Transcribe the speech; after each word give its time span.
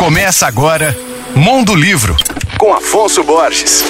Começa 0.00 0.46
agora 0.46 0.96
Mundo 1.36 1.74
Livro, 1.74 2.16
com 2.56 2.72
Afonso 2.72 3.22
Borges. 3.22 3.84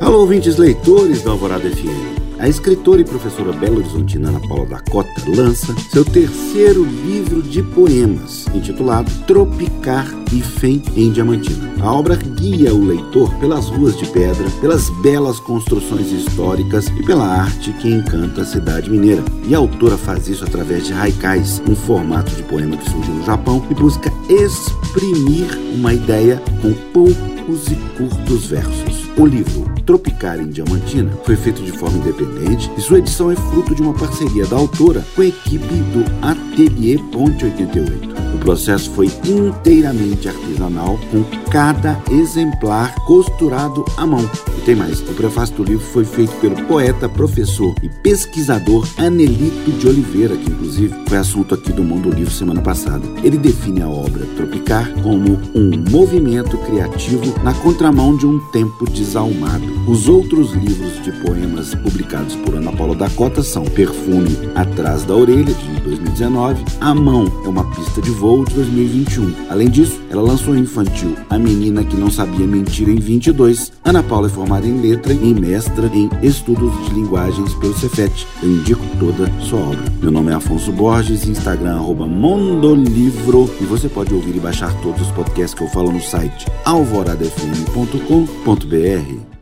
Alô, 0.00 0.22
ouvintes 0.22 0.56
leitores 0.56 1.22
da 1.22 1.30
Alvorada 1.30 1.70
FM. 1.70 2.19
A 2.40 2.48
escritora 2.48 3.02
e 3.02 3.04
professora 3.04 3.52
Belo 3.52 3.80
Horizontina 3.80 4.30
Ana 4.30 4.40
Paula 4.40 4.64
da 4.64 4.80
Cota 4.80 5.10
lança 5.26 5.76
seu 5.92 6.02
terceiro 6.02 6.84
livro 6.84 7.42
de 7.42 7.62
poemas, 7.62 8.46
intitulado 8.54 9.12
Tropicar 9.26 10.08
e 10.32 10.40
Fem 10.40 10.82
em 10.96 11.12
Diamantina. 11.12 11.70
A 11.82 11.92
obra 11.92 12.16
guia 12.16 12.74
o 12.74 12.82
leitor 12.82 13.30
pelas 13.34 13.66
ruas 13.68 13.94
de 13.98 14.06
pedra, 14.06 14.48
pelas 14.58 14.88
belas 15.02 15.38
construções 15.38 16.10
históricas 16.10 16.86
e 16.86 17.04
pela 17.04 17.26
arte 17.26 17.74
que 17.74 17.88
encanta 17.88 18.40
a 18.40 18.46
cidade 18.46 18.88
mineira. 18.88 19.22
E 19.46 19.54
a 19.54 19.58
autora 19.58 19.98
faz 19.98 20.26
isso 20.26 20.42
através 20.42 20.86
de 20.86 20.94
haikais, 20.94 21.62
um 21.68 21.76
formato 21.76 22.34
de 22.34 22.42
poema 22.44 22.74
que 22.78 22.90
surgiu 22.90 23.16
no 23.16 23.26
Japão 23.26 23.62
e 23.70 23.74
busca 23.74 24.10
exprimir 24.30 25.46
uma 25.74 25.92
ideia 25.92 26.42
com 26.62 26.72
poucos 26.90 27.66
e 27.70 27.74
curtos 27.98 28.46
versos. 28.46 29.10
O 29.18 29.26
livro 29.26 29.69
Tropicar 29.84 30.38
em 30.38 30.48
Diamantina 30.48 31.10
foi 31.24 31.36
feito 31.36 31.62
de 31.62 31.72
forma 31.72 31.98
independente 31.98 32.70
e 32.76 32.80
sua 32.80 32.98
edição 32.98 33.30
é 33.30 33.36
fruto 33.36 33.74
de 33.74 33.82
uma 33.82 33.94
parceria 33.94 34.46
da 34.46 34.56
autora 34.56 35.04
com 35.14 35.22
a 35.22 35.26
equipe 35.26 35.66
do 35.66 36.04
Atelier 36.22 37.02
Ponte 37.10 37.44
88. 37.44 38.09
O 38.34 38.38
processo 38.38 38.90
foi 38.90 39.06
inteiramente 39.24 40.28
artesanal, 40.28 40.98
com 41.10 41.24
cada 41.50 42.00
exemplar 42.10 42.94
costurado 43.06 43.84
à 43.96 44.06
mão. 44.06 44.28
E 44.56 44.60
tem 44.62 44.74
mais: 44.74 45.00
o 45.00 45.14
prefácio 45.14 45.56
do 45.56 45.64
livro 45.64 45.84
foi 45.86 46.04
feito 46.04 46.32
pelo 46.40 46.56
poeta, 46.66 47.08
professor 47.08 47.74
e 47.82 47.88
pesquisador 47.88 48.86
Anelito 48.96 49.70
de 49.72 49.88
Oliveira, 49.88 50.36
que 50.36 50.50
inclusive 50.50 50.94
foi 51.06 51.18
assunto 51.18 51.54
aqui 51.54 51.72
do 51.72 51.82
Mundo 51.82 52.10
Livro 52.10 52.32
semana 52.32 52.60
passada. 52.60 53.06
Ele 53.22 53.36
define 53.36 53.82
a 53.82 53.88
obra 53.88 54.26
Tropicar 54.36 54.88
como 55.02 55.38
um 55.54 55.84
movimento 55.90 56.56
criativo 56.58 57.34
na 57.42 57.52
contramão 57.54 58.16
de 58.16 58.26
um 58.26 58.38
tempo 58.50 58.88
desalmado. 58.90 59.64
Os 59.88 60.08
outros 60.08 60.52
livros 60.52 61.02
de 61.02 61.12
poemas 61.22 61.74
publicados 61.74 62.36
por 62.36 62.54
Ana 62.54 62.72
Paula 62.72 62.94
da 62.94 63.10
Cota 63.10 63.42
são 63.42 63.64
Perfume 63.64 64.38
Atrás 64.54 65.04
da 65.04 65.14
Orelha, 65.14 65.52
de 65.52 65.79
2019, 65.90 66.64
A 66.80 66.94
Mão 66.94 67.24
é 67.44 67.48
uma 67.48 67.64
pista 67.70 68.00
de 68.00 68.10
voo, 68.10 68.44
de 68.44 68.54
2021. 68.54 69.34
Além 69.50 69.68
disso, 69.68 70.00
ela 70.10 70.22
lançou 70.22 70.56
infantil 70.56 71.16
A 71.28 71.38
Menina 71.38 71.84
que 71.84 71.96
Não 71.96 72.10
Sabia 72.10 72.46
Mentir 72.46 72.88
em 72.88 72.96
22. 72.96 73.72
Ana 73.84 74.02
Paula 74.02 74.28
é 74.28 74.30
formada 74.30 74.66
em 74.66 74.80
letra 74.80 75.12
e 75.12 75.34
mestra 75.34 75.90
em 75.92 76.08
estudos 76.22 76.72
de 76.84 76.94
linguagens 76.94 77.52
pelo 77.54 77.76
Cefet. 77.76 78.26
Eu 78.42 78.50
indico 78.50 78.82
toda 78.98 79.30
sua 79.40 79.60
obra. 79.60 79.84
Meu 80.00 80.10
nome 80.10 80.30
é 80.30 80.34
Afonso 80.34 80.72
Borges, 80.72 81.26
Instagram 81.26 81.76
arroba 81.76 82.06
Mondolivro 82.06 83.50
e 83.60 83.64
você 83.64 83.88
pode 83.88 84.14
ouvir 84.14 84.36
e 84.36 84.40
baixar 84.40 84.72
todos 84.80 85.02
os 85.02 85.10
podcasts 85.10 85.54
que 85.54 85.62
eu 85.62 85.68
falo 85.68 85.90
no 85.90 86.00
site 86.00 86.46
alvoradafm.com.br. 86.64 89.39